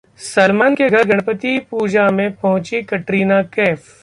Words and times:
सलमान 0.19 0.75
के 0.75 0.87
घर 0.89 1.03
गणपति 1.07 1.57
पूजा 1.71 2.09
में 2.11 2.31
पहुंची 2.33 2.81
कटरीना 2.83 3.41
कैफ 3.55 3.97